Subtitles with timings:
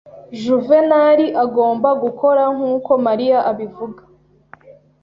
[0.41, 4.01] Juvenali agomba gukora nkuko Mariya abivuga.